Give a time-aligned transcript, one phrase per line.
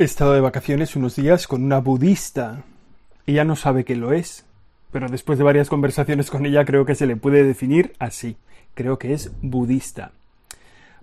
[0.00, 2.62] He estado de vacaciones unos días con una budista.
[3.26, 4.46] Ella no sabe qué lo es,
[4.92, 8.36] pero después de varias conversaciones con ella creo que se le puede definir así.
[8.74, 10.12] Creo que es budista.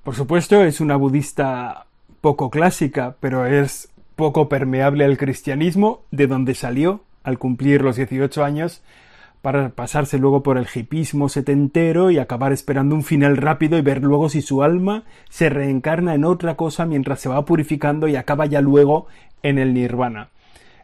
[0.02, 1.88] Por supuesto, es una budista
[2.22, 8.46] poco clásica, pero es poco permeable al cristianismo, de donde salió al cumplir los 18
[8.46, 8.82] años,
[9.46, 14.02] para pasarse luego por el hipismo setentero y acabar esperando un final rápido y ver
[14.02, 18.48] luego si su alma se reencarna en otra cosa mientras se va purificando y acaba
[18.48, 19.06] ya luego
[19.44, 20.30] en el nirvana.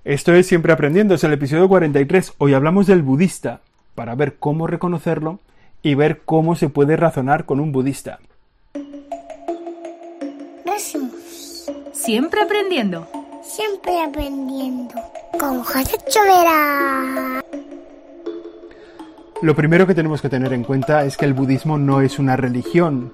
[0.05, 2.33] Esto es siempre aprendiendo, es el episodio 43.
[2.37, 3.61] Hoy hablamos del budista,
[3.95, 5.39] para ver cómo reconocerlo
[5.81, 8.19] y ver cómo se puede razonar con un budista.
[11.93, 13.07] Siempre aprendiendo.
[13.41, 14.93] Siempre aprendiendo.
[15.39, 17.41] Con José Chovera.
[19.41, 22.35] Lo primero que tenemos que tener en cuenta es que el budismo no es una
[22.35, 23.11] religión.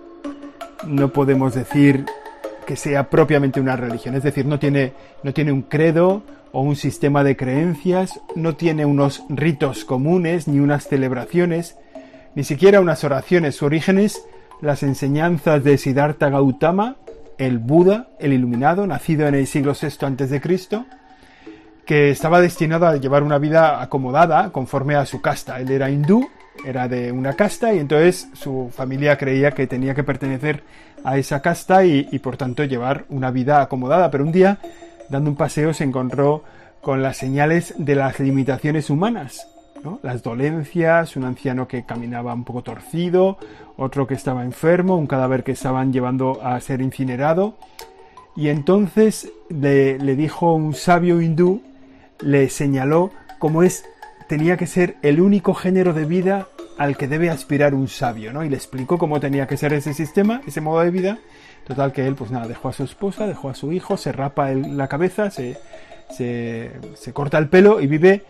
[0.86, 2.06] No podemos decir
[2.66, 4.92] que sea propiamente una religión, es decir, no tiene,
[5.24, 10.60] no tiene un credo o un sistema de creencias, no tiene unos ritos comunes ni
[10.60, 11.78] unas celebraciones,
[12.36, 13.56] ni siquiera unas oraciones.
[13.56, 14.22] Su origen es
[14.60, 16.98] las enseñanzas de Siddhartha Gautama,
[17.38, 20.42] el Buda, el iluminado, nacido en el siglo VI a.C.,
[21.88, 25.58] que estaba destinado a llevar una vida acomodada conforme a su casta.
[25.62, 26.30] Él era hindú,
[26.66, 30.64] era de una casta y entonces su familia creía que tenía que pertenecer
[31.06, 34.12] a esa casta y, por tanto llevar una vida acomodada.
[34.12, 34.58] Pero un día,
[35.08, 36.44] dando un paseo, se encontró
[36.82, 39.48] con las señales de las limitaciones humanas.
[40.04, 43.38] Las dolencias, un anciano que caminaba un poco torcido,
[43.78, 47.56] otro que estaba enfermo, un cadáver que estaban llevando a ser incinerado.
[48.36, 51.62] Y entonces le, le dijo un sabio hindú
[52.22, 53.86] le señaló cómo es
[54.28, 58.44] tenía que ser el único género de vida al que debe aspirar un sabio, ¿no?
[58.44, 61.18] Y le explicó cómo tenía que ser ese sistema, ese modo de vida.
[61.66, 64.52] Total que él, pues nada, dejó a su esposa, dejó a su hijo, se rapa
[64.52, 65.58] la cabeza, se,
[66.16, 68.24] se, se corta el pelo y vive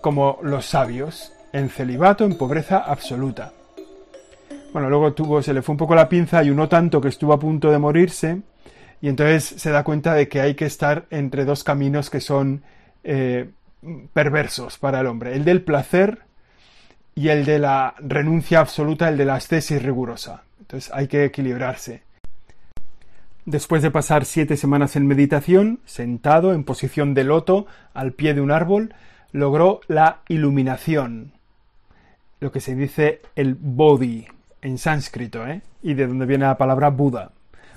[0.00, 3.52] como los sabios, en celibato, en pobreza absoluta.
[4.72, 7.32] Bueno, luego tuvo, se le fue un poco la pinza y uno tanto que estuvo
[7.32, 8.42] a punto de morirse,
[9.00, 12.62] y entonces se da cuenta de que hay que estar entre dos caminos que son
[13.08, 13.50] eh,
[14.12, 16.22] perversos para el hombre, el del placer
[17.14, 20.42] y el de la renuncia absoluta, el de la ascesis rigurosa.
[20.58, 22.02] Entonces hay que equilibrarse.
[23.44, 28.40] Después de pasar siete semanas en meditación, sentado en posición de loto al pie de
[28.40, 28.92] un árbol,
[29.30, 31.32] logró la iluminación,
[32.40, 34.26] lo que se dice el bodhi
[34.62, 35.62] en sánscrito, ¿eh?
[35.80, 37.30] y de donde viene la palabra Buda,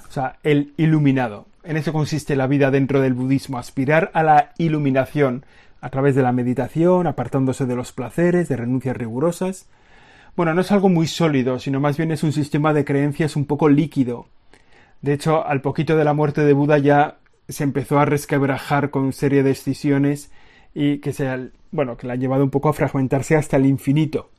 [0.07, 1.45] o sea, el iluminado.
[1.63, 5.45] En eso consiste la vida dentro del budismo, aspirar a la iluminación
[5.81, 9.67] a través de la meditación, apartándose de los placeres, de renuncias rigurosas.
[10.35, 13.45] Bueno, no es algo muy sólido, sino más bien es un sistema de creencias un
[13.45, 14.27] poco líquido.
[15.01, 19.11] De hecho, al poquito de la muerte de Buda ya se empezó a resquebrajar con
[19.13, 20.31] serie de excisiones
[20.73, 24.29] y que se, bueno, que le ha llevado un poco a fragmentarse hasta el infinito.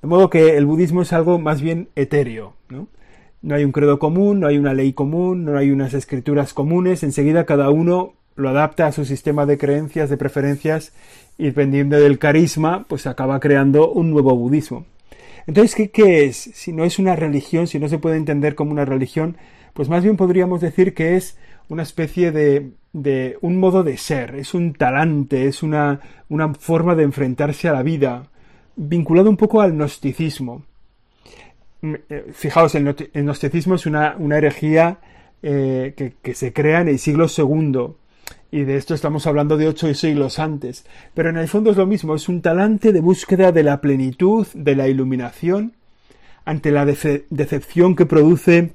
[0.00, 2.88] De modo que el budismo es algo más bien etéreo, ¿no?
[3.40, 7.02] No hay un credo común, no hay una ley común, no hay unas escrituras comunes,
[7.02, 10.92] enseguida cada uno lo adapta a su sistema de creencias, de preferencias,
[11.36, 14.86] y dependiendo del carisma, pues acaba creando un nuevo budismo.
[15.46, 16.36] Entonces, ¿qué, ¿qué, es?
[16.36, 19.36] Si no es una religión, si no se puede entender como una religión,
[19.72, 21.38] pues más bien podríamos decir que es
[21.68, 26.94] una especie de, de un modo de ser, es un talante, es una, una forma
[26.94, 28.24] de enfrentarse a la vida,
[28.76, 30.64] vinculado un poco al gnosticismo.
[31.82, 34.98] Eh, fijaos, el, gnosticismo es una, herejía
[35.42, 37.94] eh, que, se crea en el siglo II.
[38.50, 40.86] Y de esto estamos hablando de ocho siglos antes.
[41.14, 44.46] Pero en el fondo es lo mismo, es un talante de búsqueda de la plenitud,
[44.54, 45.74] de la iluminación,
[46.44, 48.72] ante la decepción que produce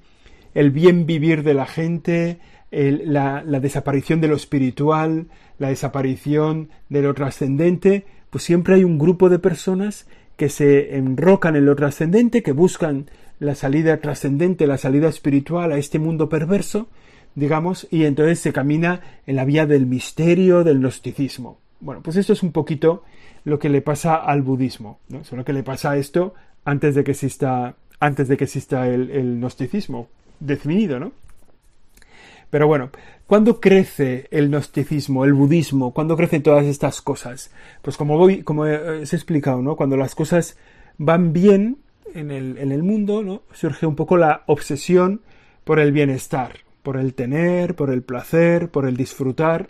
[0.54, 2.40] el bien vivir de la gente,
[2.72, 5.26] la desaparición de lo espiritual,
[5.58, 10.08] la desaparición de lo trascendente, pues siempre hay un grupo de personas
[10.38, 15.78] que se enrocan en lo trascendente, que buscan la salida trascendente, la salida espiritual a
[15.78, 16.88] este mundo perverso,
[17.36, 21.60] digamos, y entonces se camina en la vía del misterio, del gnosticismo.
[21.80, 23.04] Bueno, pues esto es un poquito
[23.44, 25.24] lo que le pasa al budismo, ¿no?
[25.24, 26.34] Solo que le pasa a esto
[26.64, 30.08] antes de que exista, antes de que exista el, el gnosticismo
[30.40, 31.12] definido, ¿no?
[32.50, 32.92] Pero bueno,
[33.34, 35.92] ¿cuándo crece el gnosticismo, el budismo?
[35.92, 37.50] ¿Cuándo crecen todas estas cosas?
[37.82, 39.76] Pues como voy, como he explicado.
[39.76, 40.56] Cuando las cosas
[41.00, 41.80] van bien
[42.14, 43.42] en el, mundo.
[43.52, 45.22] Surge un poco la obsesión
[45.64, 49.70] por el bienestar, por el tener, por el placer, por el disfrutar.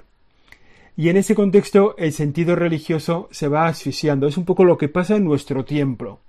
[0.98, 4.28] Y en ese contexto el sentido religioso se va asfixiando.
[4.28, 6.20] Es un poco lo que pasa en nuestro tiempo,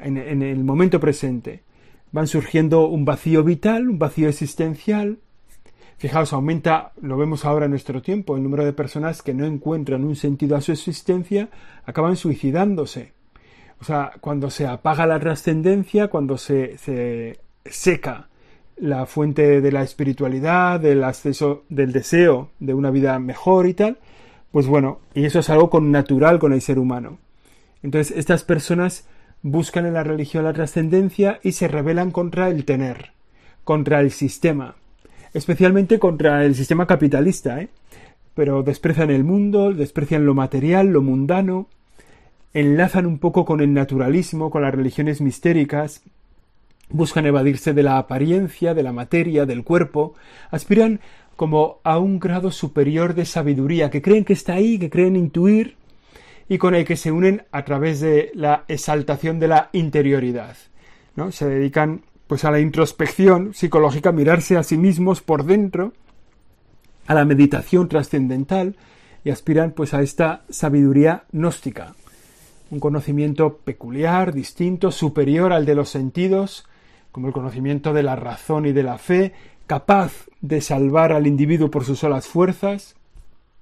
[0.00, 1.62] en el momento presente.
[2.10, 5.20] Van surgiendo un vacío vital, un vacío existencial,
[6.02, 10.04] Fijaos, aumenta, lo vemos ahora en nuestro tiempo, el número de personas que no encuentran
[10.04, 11.48] un sentido a su existencia,
[11.86, 13.12] acaban suicidándose.
[13.80, 18.26] O sea, cuando se apaga la trascendencia, cuando se, se seca
[18.76, 23.98] la fuente de la espiritualidad, del acceso, del deseo de una vida mejor y tal,
[24.50, 27.18] pues bueno, y eso es algo con natural con el ser humano.
[27.80, 29.06] Entonces, estas personas
[29.42, 33.12] buscan en la religión la trascendencia y se rebelan contra el tener,
[33.62, 34.74] contra el sistema,
[35.34, 37.68] especialmente contra el sistema capitalista, ¿eh?
[38.34, 41.68] pero desprecian el mundo, desprecian lo material, lo mundano,
[42.54, 46.02] enlazan un poco con el naturalismo, con las religiones mistéricas,
[46.88, 50.14] buscan evadirse de la apariencia, de la materia, del cuerpo,
[50.50, 51.00] aspiran
[51.36, 55.76] como a un grado superior de sabiduría, que creen que está ahí, que creen intuir,
[56.48, 60.56] y con el que se unen a través de la exaltación de la interioridad.
[61.16, 61.32] ¿no?
[61.32, 62.02] Se dedican
[62.32, 65.92] pues a la introspección psicológica, mirarse a sí mismos por dentro,
[67.06, 68.74] a la meditación trascendental
[69.22, 71.94] y aspiran pues a esta sabiduría gnóstica,
[72.70, 76.66] un conocimiento peculiar, distinto, superior al de los sentidos,
[77.10, 79.34] como el conocimiento de la razón y de la fe,
[79.66, 82.96] capaz de salvar al individuo por sus solas fuerzas,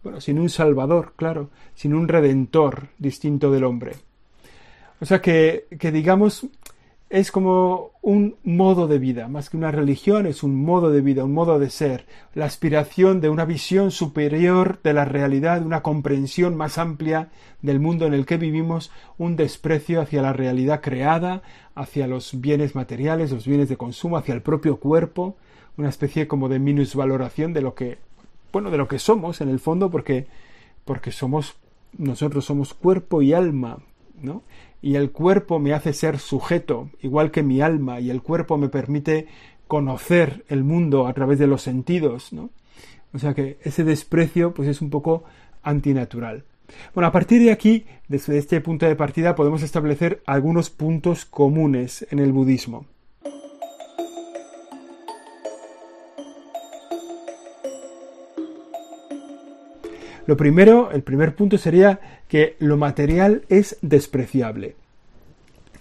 [0.05, 3.96] bueno, sin un salvador, claro, sin un redentor distinto del hombre.
[5.00, 6.46] O sea que, que digamos,
[7.10, 11.24] es como un modo de vida, más que una religión, es un modo de vida,
[11.24, 16.56] un modo de ser, la aspiración de una visión superior de la realidad, una comprensión
[16.56, 17.30] más amplia
[17.62, 21.42] del mundo en el que vivimos, un desprecio hacia la realidad creada,
[21.74, 25.36] hacia los bienes materiales, los bienes de consumo, hacia el propio cuerpo,
[25.76, 27.98] una especie como de minusvaloración de lo que,
[28.52, 30.28] bueno, de lo que somos en el fondo, porque,
[30.84, 31.56] porque somos,
[31.98, 33.78] nosotros somos cuerpo y alma,
[34.82, 38.69] y el cuerpo me hace ser sujeto, igual que mi alma, y el cuerpo me
[38.69, 39.26] permite
[39.67, 42.50] conocer el mundo a través de los sentidos, ¿no?
[43.12, 45.25] O sea que ese desprecio pues es un poco
[45.62, 46.44] antinatural.
[46.94, 52.06] Bueno, a partir de aquí, desde este punto de partida, podemos establecer algunos puntos comunes
[52.11, 52.87] en el budismo.
[60.30, 61.98] Lo primero, el primer punto sería
[62.28, 64.76] que lo material es despreciable.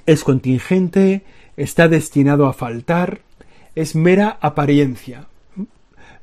[0.07, 1.21] Es contingente,
[1.55, 3.19] está destinado a faltar,
[3.75, 5.27] es mera apariencia.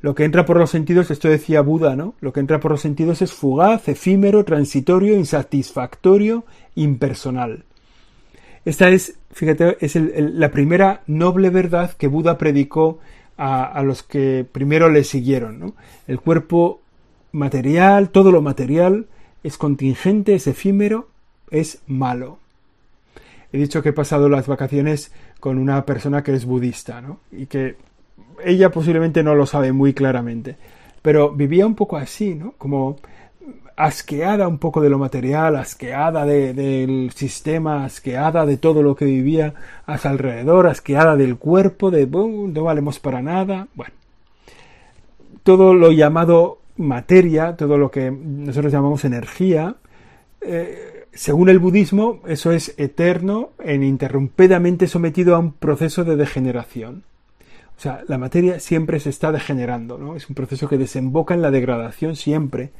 [0.00, 2.14] Lo que entra por los sentidos, esto decía Buda, ¿no?
[2.20, 6.44] Lo que entra por los sentidos es fugaz, efímero, transitorio, insatisfactorio,
[6.74, 7.62] impersonal.
[8.64, 12.98] Esta es, fíjate, es la primera noble verdad que Buda predicó
[13.36, 15.60] a, a, los que primero le siguieron.
[15.60, 15.74] ¿no?
[16.08, 16.80] El cuerpo
[17.32, 19.06] material, todo lo material
[19.42, 21.08] es contingente, es efímero,
[21.50, 22.38] es malo.
[23.52, 27.20] He dicho que he pasado las vacaciones con una persona que es budista, ¿no?
[27.30, 27.76] Y que
[28.44, 30.56] ella posiblemente no lo sabe muy claramente,
[31.02, 32.54] pero vivía un poco así, ¿no?
[32.58, 32.96] Como
[33.76, 39.54] asqueada un poco de lo material, asqueada del sistema, asqueada de todo lo que vivía
[39.84, 43.94] a su alrededor, asqueada del cuerpo, de no valemos para nada, bueno.
[45.42, 49.76] Todo lo llamado materia, todo lo que nosotros llamamos energía,
[50.40, 57.04] eh, según el budismo, eso es eterno e ininterrumpidamente sometido a un proceso de degeneración.
[57.76, 60.16] O sea, la materia siempre se está degenerando, ¿no?
[60.16, 62.70] Es un proceso que desemboca en la degradación siempre.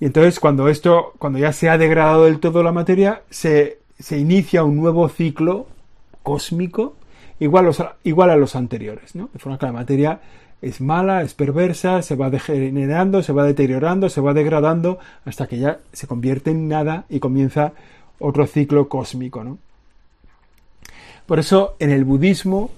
[0.00, 4.18] Y entonces, cuando esto, cuando ya se ha degradado del todo la materia, se, se
[4.18, 5.66] inicia un nuevo ciclo
[6.22, 6.96] cósmico
[7.40, 7.70] igual,
[8.04, 9.28] igual a los anteriores, ¿no?
[9.32, 10.20] De forma que la materia
[10.62, 15.58] es mala, es perversa, se va degenerando, se va deteriorando, se va degradando hasta que
[15.58, 17.72] ya se convierte en nada y comienza
[18.20, 19.42] otro ciclo cósmico.
[19.42, 19.58] ¿no?
[21.26, 22.70] Por eso en el budismo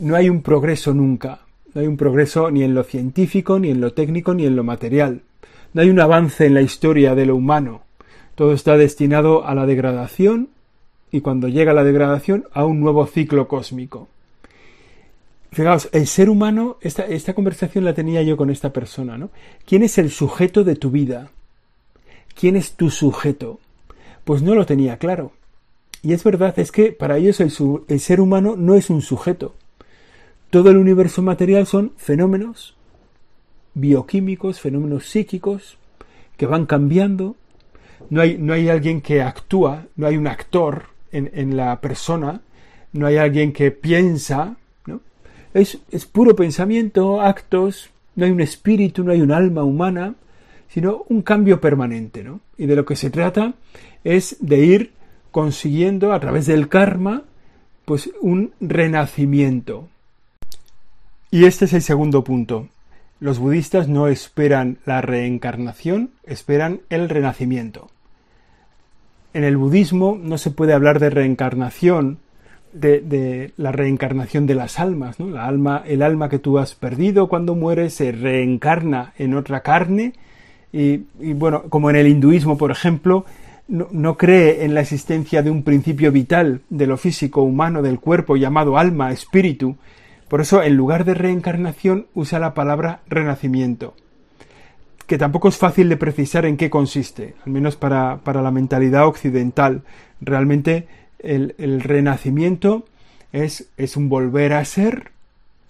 [0.00, 1.40] no hay un progreso nunca,
[1.74, 4.64] no hay un progreso ni en lo científico, ni en lo técnico, ni en lo
[4.64, 5.22] material.
[5.74, 7.82] No hay un avance en la historia de lo humano.
[8.34, 10.48] Todo está destinado a la degradación
[11.12, 14.08] y cuando llega la degradación a un nuevo ciclo cósmico.
[15.50, 19.30] Fijaos, el ser humano, esta, esta conversación la tenía yo con esta persona, ¿no?
[19.66, 21.30] ¿Quién es el sujeto de tu vida?
[22.34, 23.58] ¿Quién es tu sujeto?
[24.24, 25.32] Pues no lo tenía claro.
[26.02, 27.52] Y es verdad, es que para ellos el,
[27.88, 29.54] el ser humano no es un sujeto.
[30.50, 32.76] Todo el universo material son fenómenos
[33.74, 35.78] bioquímicos, fenómenos psíquicos,
[36.36, 37.36] que van cambiando.
[38.10, 42.42] No hay, no hay alguien que actúa, no hay un actor en, en la persona,
[42.92, 44.56] no hay alguien que piensa,
[45.60, 50.14] es, puro pensamiento, actos, no hay un espíritu, no hay un alma humana,
[50.68, 52.40] sino un cambio permanente, ¿no?
[52.56, 53.54] Y de lo que se trata
[54.04, 54.92] es de ir
[55.30, 57.24] consiguiendo a través del karma,
[57.84, 59.88] pues un renacimiento.
[61.30, 62.68] Y este es el segundo punto.
[63.20, 67.90] Los budistas no esperan la reencarnación, esperan el renacimiento.
[69.34, 72.18] En el budismo no se puede hablar de reencarnación,
[72.80, 75.28] de, la reencarnación de las almas, ¿no?
[75.28, 80.12] La alma, el alma que tú has perdido cuando mueres se reencarna en otra carne
[80.72, 80.98] y,
[81.34, 83.24] bueno, como en el hinduismo, por ejemplo,
[83.68, 88.36] no, cree en la existencia de un principio vital de lo físico humano del cuerpo
[88.36, 89.76] llamado alma, espíritu.
[90.28, 93.94] Por eso, en lugar de reencarnación, usa la palabra renacimiento,
[95.06, 99.82] que tampoco es fácil de precisar en qué consiste, al menos para, la mentalidad occidental.
[100.20, 100.86] Realmente
[101.18, 102.86] el, renacimiento
[103.32, 105.12] es, es un volver a ser,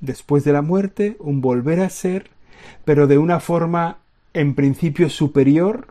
[0.01, 2.31] después de la muerte, un volver a ser,
[2.85, 3.99] pero de una forma
[4.35, 5.89] en principio superior,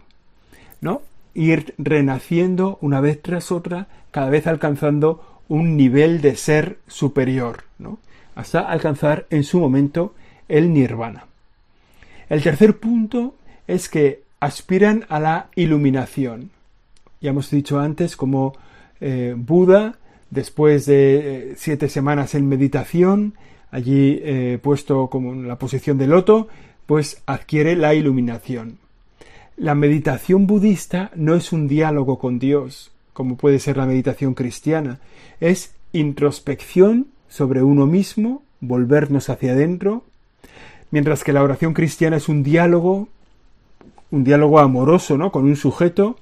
[0.81, 1.01] ¿no?
[1.33, 7.99] Ir renaciendo una vez tras otra, cada vez alcanzando un nivel de ser superior, ¿no?
[8.35, 10.13] Hasta alcanzar en su momento
[10.47, 11.25] el nirvana.
[12.29, 13.35] El tercer punto
[13.67, 16.51] es que aspiran a la iluminación.
[17.21, 18.53] Ya hemos dicho antes como
[19.01, 19.97] eh, Buda,
[20.29, 23.33] después de eh, siete semanas en meditación,
[23.71, 26.47] allí eh, puesto como en la posición de loto,
[26.85, 28.79] pues adquiere la iluminación.
[29.57, 34.99] La meditación budista no es un diálogo con Dios, como puede ser la meditación cristiana,
[35.39, 40.03] es introspección sobre uno mismo, volvernos hacia adentro,
[40.91, 43.07] mientras que la oración cristiana es un diálogo,
[44.11, 45.31] un diálogo amoroso, ¿no?
[45.31, 46.17] con un sujeto,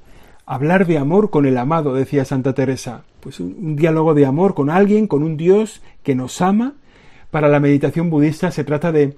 [0.46, 4.70] hablar de amor con el amado, decía Santa Teresa, pues un, diálogo de amor con
[4.70, 6.74] alguien, con un Dios que nos ama.
[7.32, 9.18] Para la meditación budista se trata de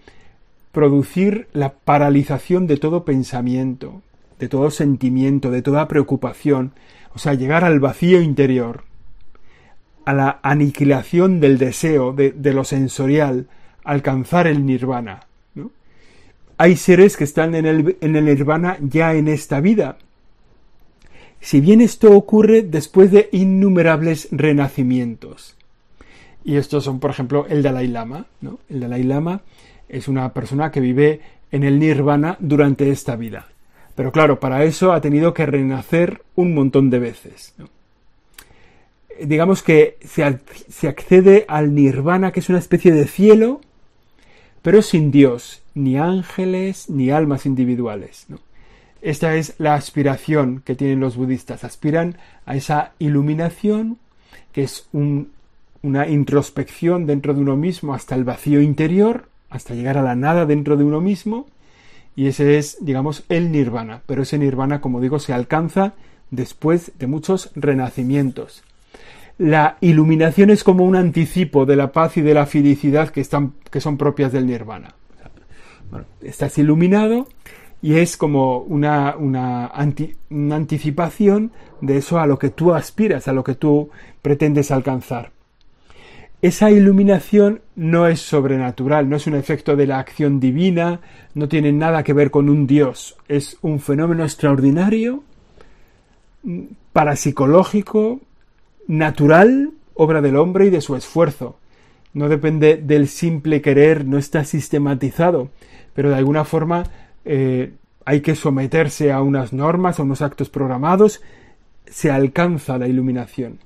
[0.71, 4.01] producir la paralización de todo pensamiento,
[4.39, 6.71] de todo sentimiento, de toda preocupación,
[7.13, 8.83] o sea, llegar al vacío interior,
[10.05, 13.47] a la aniquilación del deseo, de, lo sensorial,
[13.83, 15.21] alcanzar el nirvana.
[16.59, 19.97] Hay seres que están en el nirvana ya en esta vida.
[21.41, 25.55] Si bien esto ocurre después de innumerables renacimientos.
[26.43, 28.25] Y estos son, por ejemplo, el Dalai Lama.
[28.41, 28.59] ¿no?
[28.69, 29.41] El Dalai Lama
[29.89, 33.47] es una persona que vive en el nirvana durante esta vida.
[33.95, 37.55] Pero claro, para eso ha tenido que renacer un montón de veces.
[39.19, 40.23] Digamos que se,
[40.87, 43.61] accede al nirvana, que es una especie de cielo,
[44.61, 48.27] pero sin Dios, ni ángeles, ni almas individuales.
[49.07, 51.63] Esta es la aspiración que tienen los budistas.
[51.63, 53.99] Aspiran a esa iluminación,
[54.51, 60.01] que es una introspección dentro de uno mismo hasta el vacío interior, hasta llegar a
[60.01, 61.47] la nada dentro de uno mismo,
[62.17, 64.01] y ese es, digamos, el nirvana.
[64.07, 65.93] Pero ese nirvana, como digo, se alcanza
[66.29, 68.61] después de muchos renacimientos.
[69.37, 73.53] La iluminación es como un anticipo de la paz y de la felicidad que, están,
[73.71, 74.95] que son propias del nirvana.
[76.21, 77.29] estás iluminado
[77.87, 79.71] y es como una, una,
[80.29, 83.89] una anticipación de eso a lo que tú aspiras, a lo que tú
[84.21, 85.31] pretendes alcanzar
[86.41, 90.99] esa iluminación no es sobrenatural, no es un efecto de la acción divina,
[91.33, 95.23] no tiene nada que ver con un Dios, es un fenómeno extraordinario,
[96.93, 98.21] parapsicológico,
[98.87, 101.57] natural, obra del hombre y de su esfuerzo.
[102.13, 105.49] No depende del simple querer, no está sistematizado,
[105.95, 106.83] pero de alguna forma
[107.27, 107.73] eh,
[108.05, 111.21] hay que someterse a unas normas, a unos actos programados,
[111.85, 113.59] se alcanza la iluminación.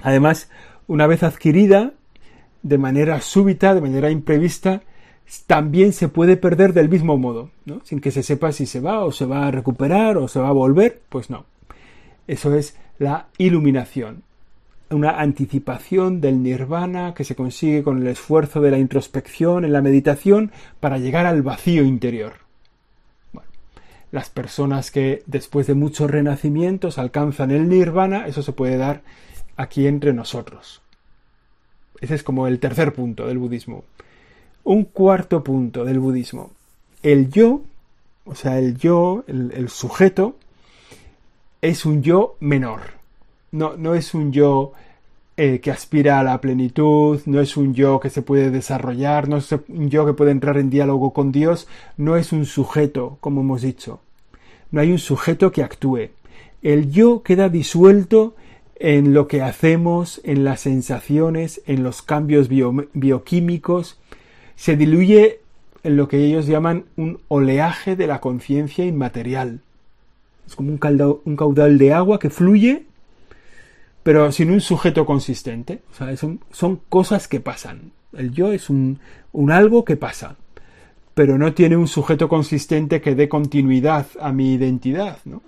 [0.00, 0.50] Además,
[0.86, 1.92] una vez adquirida,
[2.62, 4.82] de manera súbita, de manera imprevista,
[5.46, 7.50] también se puede perder del mismo modo,
[7.84, 10.48] sin que se sepa si se va o se va a recuperar o se va
[10.48, 11.46] a volver, pues no.
[12.26, 14.22] Eso es la iluminación,
[14.94, 19.82] una anticipación del nirvana que se consigue con el esfuerzo de la introspección en la
[19.82, 22.34] meditación para llegar al vacío interior.
[24.10, 29.02] Las personas que después de muchos renacimientos alcanzan el nirvana, eso se puede dar
[29.56, 30.82] aquí entre nosotros.
[32.00, 33.84] Ese es como el tercer punto del budismo.
[34.64, 36.52] Un cuarto punto del budismo.
[37.02, 37.62] El yo,
[38.24, 40.36] o sea, el yo, el, sujeto,
[41.60, 42.93] es un yo menor.
[43.54, 44.72] No, no es un yo
[45.36, 49.36] eh, que aspira a la plenitud, no es un yo que se puede desarrollar, no
[49.36, 53.42] es un yo que puede entrar en diálogo con Dios, no es un sujeto, como
[53.42, 54.00] hemos dicho.
[54.72, 56.08] No hay un sujeto que actúe.
[56.62, 58.34] El yo queda disuelto
[58.76, 64.00] en lo que hacemos, en las sensaciones, en los cambios bioquímicos,
[64.56, 65.38] se diluye
[65.84, 69.60] en lo que ellos llaman un oleaje de la conciencia inmaterial.
[70.46, 72.86] Es como un, caudal, de agua que fluye,
[74.04, 75.82] pero sin un sujeto consistente.
[75.90, 77.90] O sea, son, cosas que pasan.
[78.12, 79.00] El yo es un,
[79.32, 80.36] un algo que pasa.
[81.14, 85.42] pero no tiene un sujeto consistente que dé continuidad a mi identidad, ¿no?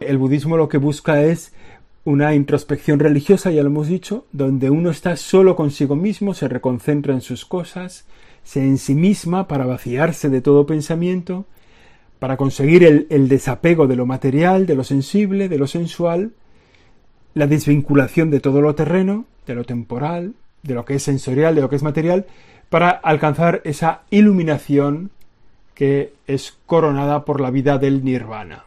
[0.00, 1.52] El budismo lo que busca es
[2.04, 7.12] una introspección religiosa, ya lo hemos dicho, donde uno está solo consigo mismo, se reconcentra
[7.12, 8.06] en sus cosas,
[8.44, 11.46] se en sí misma para vaciarse de todo pensamiento,
[12.18, 16.32] para conseguir el, el, desapego de lo material, de lo sensible, de lo sensual,
[17.34, 21.60] la desvinculación de todo lo terreno, de lo temporal, de lo que es sensorial, de
[21.60, 22.26] lo que es material,
[22.68, 25.10] para alcanzar esa iluminación
[25.74, 28.64] que es coronada por la vida del nirvana.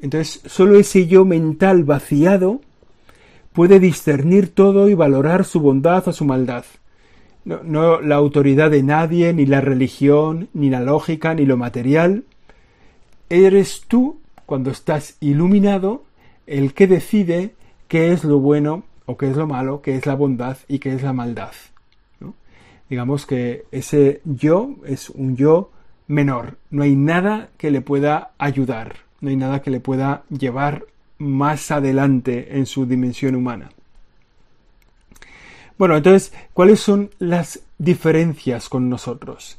[0.00, 2.60] Entonces, solo ese yo mental vaciado
[3.52, 6.64] puede discernir todo y valorar su bondad o su maldad.
[7.48, 12.24] No, la autoridad de nadie, ni la religión, ni la lógica, ni lo material.
[13.30, 16.04] Eres tú, cuando estás iluminado,
[16.46, 17.54] el que decide
[17.88, 20.92] qué es lo bueno o qué es lo malo, qué es la bondad y qué
[20.92, 21.52] es la maldad.
[22.90, 25.70] Digamos que ese yo es un yo
[26.06, 26.56] menor.
[26.70, 30.86] No hay nada que le pueda ayudar no hay nada que le pueda llevar
[31.18, 33.70] más adelante en su dimensión humana.
[35.78, 39.58] Bueno, entonces, ¿cuáles son las diferencias con nosotros?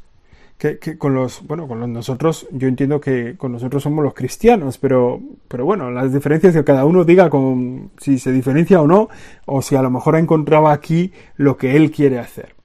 [0.57, 4.77] Que, con los, bueno, con los nosotros, yo entiendo que con nosotros somos los cristianos,
[4.77, 9.07] pero, pero bueno, las diferencias que cada uno diga con, si se diferencia o no,
[9.45, 12.55] o si a lo mejor ha encontrado aquí lo que él quiere hacer.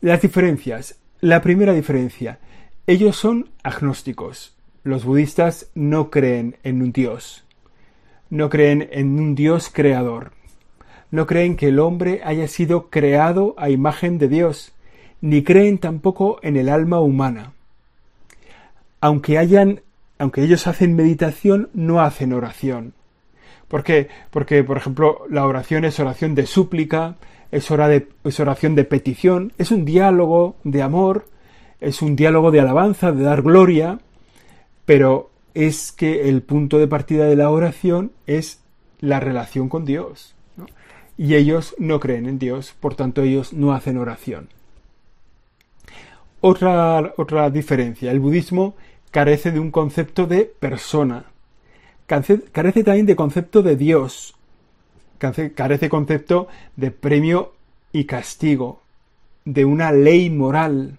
[0.00, 0.98] Las diferencias.
[1.20, 2.40] La primera diferencia.
[2.86, 4.56] Ellos son agnósticos.
[4.82, 7.44] Los budistas no creen en un Dios.
[8.30, 10.32] No creen en un Dios creador.
[11.12, 14.72] No creen que el hombre haya sido creado a imagen de Dios,
[15.20, 17.52] ni creen tampoco en el alma humana.
[18.98, 19.82] Aunque hayan,
[20.18, 22.94] aunque ellos hacen meditación, no hacen oración.
[23.68, 24.08] ¿Por qué?
[24.30, 27.16] Porque, por ejemplo, la oración es oración de súplica,
[27.50, 27.68] es,
[28.24, 31.26] es oración de petición, es un diálogo de amor,
[31.78, 33.98] es un diálogo de alabanza, de dar gloria,
[34.86, 38.62] pero es que el punto de partida de la oración es
[39.00, 40.34] la relación con Dios.
[41.16, 44.48] Y ellos no creen en Dios, por tanto ellos no hacen oración.
[46.40, 48.74] Otra, otra diferencia, el budismo
[49.12, 51.26] carece de un concepto de persona,
[52.06, 54.34] carece, también de concepto de Dios,
[55.18, 57.52] carece, concepto de premio
[57.92, 58.80] y castigo,
[59.44, 60.98] de una ley moral,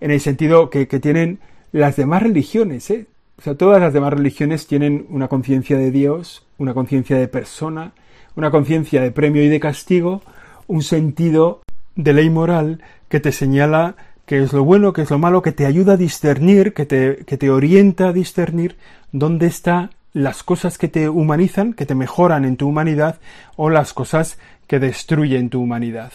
[0.00, 1.40] en el sentido que, que tienen
[1.72, 2.88] las demás religiones.
[2.90, 3.06] ¿eh?
[3.38, 7.92] O sea, todas las demás religiones tienen una conciencia de Dios, una conciencia de persona,
[8.36, 10.22] una conciencia de premio y de castigo,
[10.66, 11.62] un sentido
[11.96, 15.52] de ley moral que te señala qué es lo bueno, qué es lo malo, que
[15.52, 18.76] te ayuda a discernir, que te, que te orienta a discernir
[19.12, 23.18] dónde están las cosas que te humanizan, que te mejoran en tu humanidad,
[23.56, 26.12] o las cosas que destruyen tu humanidad.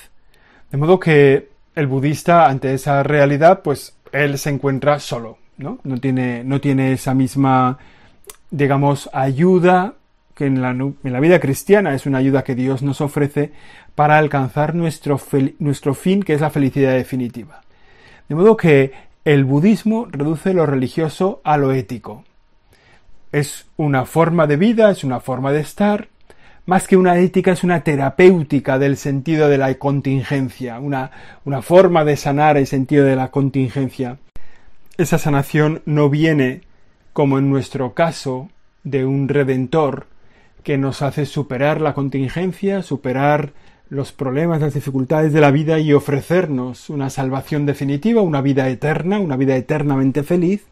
[0.71, 5.79] De modo que el budista ante esa realidad, pues él se encuentra solo, ¿no?
[5.83, 7.77] No tiene, no tiene esa misma,
[8.49, 9.95] digamos, ayuda
[10.39, 13.51] que en la, vida cristiana es una ayuda que Dios nos ofrece
[13.93, 17.61] para alcanzar nuestro, fin, que es la felicidad definitiva.
[18.29, 18.93] De modo que
[19.25, 22.23] el budismo reduce lo religioso a lo ético.
[23.33, 26.07] Es una forma de vida, es una forma de estar,
[26.65, 32.15] más que una ética, es una terapéutica del sentido de la contingencia, una forma de
[32.15, 34.19] sanar el sentido de la contingencia.
[34.97, 36.61] Esa sanación no viene,
[37.11, 38.49] como en nuestro caso,
[38.85, 40.07] de un redentor
[40.63, 43.53] que nos hace superar la contingencia, superar
[43.89, 49.19] los problemas, las dificultades de la vida y ofrecernos una salvación definitiva, una vida eterna,
[49.19, 50.65] una vida eternamente feliz,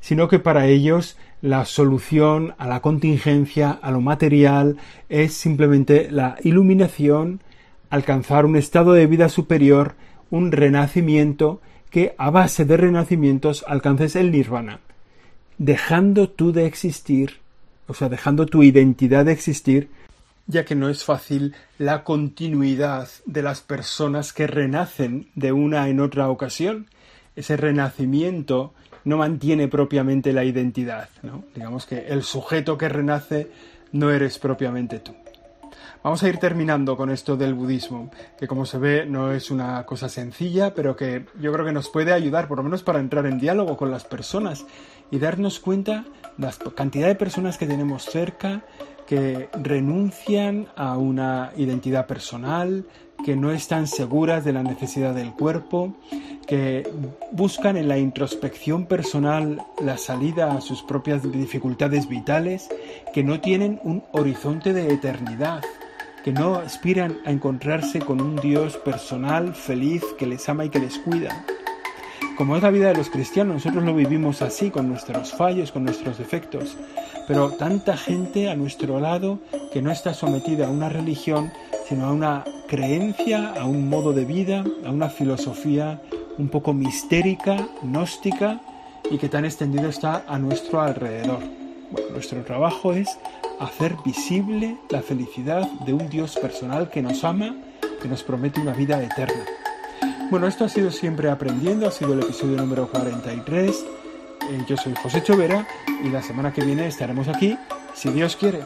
[0.00, 4.76] sino que para ellos la solución a la contingencia, a lo material,
[5.08, 7.40] es simplemente la iluminación,
[7.90, 9.94] alcanzar un estado de vida superior,
[10.30, 14.80] un renacimiento, que a base de renacimientos alcances el nirvana,
[15.56, 17.38] dejando tú de existir,
[17.88, 19.88] o sea, dejando tu identidad de existir,
[20.46, 26.00] ya que no es fácil la continuidad de las personas que renacen de una en
[26.00, 26.86] otra ocasión.
[27.34, 28.72] Ese renacimiento
[29.04, 31.08] no mantiene propiamente la identidad.
[31.22, 31.44] ¿no?
[31.54, 33.50] Digamos que el sujeto que renace
[33.92, 35.14] no eres propiamente tú.
[36.08, 39.84] Vamos a ir terminando con esto del budismo, que como se ve no es una
[39.84, 43.26] cosa sencilla, pero que yo creo que nos puede ayudar, por lo menos para entrar
[43.26, 44.64] en diálogo con las personas
[45.10, 46.06] y darnos cuenta
[46.38, 48.62] de la cantidad de personas que tenemos cerca
[49.06, 52.86] que renuncian a una identidad personal,
[53.22, 55.94] que no están seguras de la necesidad del cuerpo,
[56.46, 56.90] que
[57.32, 62.70] buscan en la introspección personal la salida a sus propias dificultades vitales,
[63.12, 65.62] que no tienen un horizonte de eternidad,
[66.28, 70.78] que no aspiran a encontrarse con un Dios personal, feliz, que les ama y que
[70.78, 71.42] les cuida.
[72.36, 75.84] Como es la vida de los cristianos, nosotros lo vivimos así, con nuestros fallos, con
[75.84, 76.76] nuestros defectos,
[77.26, 79.38] pero tanta gente a nuestro lado
[79.72, 81.50] que no está sometida a una religión,
[81.88, 86.02] sino a una creencia, a un modo de vida, a una filosofía
[86.36, 88.60] un poco mistérica, gnóstica
[89.10, 91.67] y que tan extendido está a nuestro alrededor.
[91.90, 93.08] Bueno, nuestro trabajo es
[93.58, 97.56] hacer visible la felicidad de un Dios personal que nos ama,
[98.00, 99.44] que nos promete una vida eterna.
[100.30, 103.84] Bueno, esto ha sido siempre aprendiendo, ha sido el episodio número 43.
[104.50, 105.66] Eh, yo soy José Chovera
[106.04, 107.56] y la semana que viene estaremos aquí,
[107.94, 108.64] si Dios quiere.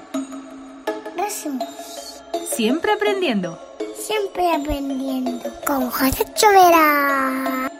[1.17, 2.23] Gracias.
[2.51, 3.59] Siempre aprendiendo.
[3.97, 5.41] Siempre aprendiendo.
[5.65, 7.71] Con José Chovera.